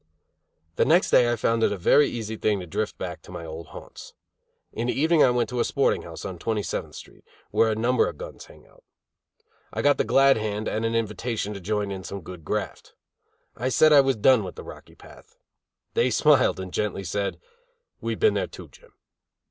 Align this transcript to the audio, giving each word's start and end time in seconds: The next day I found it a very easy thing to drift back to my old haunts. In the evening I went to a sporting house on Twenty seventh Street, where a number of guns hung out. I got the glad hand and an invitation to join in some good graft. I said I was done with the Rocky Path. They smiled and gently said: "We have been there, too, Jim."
The 0.77 0.83
next 0.83 1.11
day 1.11 1.31
I 1.31 1.35
found 1.35 1.61
it 1.61 1.71
a 1.71 1.77
very 1.77 2.09
easy 2.09 2.35
thing 2.35 2.59
to 2.59 2.65
drift 2.65 2.97
back 2.97 3.21
to 3.21 3.31
my 3.31 3.45
old 3.45 3.67
haunts. 3.67 4.13
In 4.73 4.87
the 4.87 4.99
evening 4.99 5.23
I 5.23 5.29
went 5.29 5.47
to 5.49 5.59
a 5.59 5.63
sporting 5.63 6.01
house 6.01 6.25
on 6.25 6.39
Twenty 6.39 6.63
seventh 6.63 6.95
Street, 6.95 7.23
where 7.51 7.69
a 7.71 7.75
number 7.75 8.07
of 8.09 8.17
guns 8.17 8.45
hung 8.45 8.65
out. 8.65 8.83
I 9.71 9.83
got 9.83 9.99
the 9.99 10.03
glad 10.03 10.37
hand 10.37 10.67
and 10.67 10.85
an 10.85 10.95
invitation 10.95 11.53
to 11.53 11.61
join 11.61 11.91
in 11.91 12.03
some 12.03 12.21
good 12.21 12.43
graft. 12.43 12.95
I 13.55 13.69
said 13.69 13.93
I 13.93 14.01
was 14.01 14.15
done 14.15 14.43
with 14.43 14.55
the 14.55 14.63
Rocky 14.63 14.95
Path. 14.95 15.37
They 15.93 16.09
smiled 16.09 16.59
and 16.59 16.73
gently 16.73 17.03
said: 17.03 17.39
"We 17.99 18.13
have 18.13 18.19
been 18.19 18.33
there, 18.33 18.47
too, 18.47 18.69
Jim." 18.69 18.93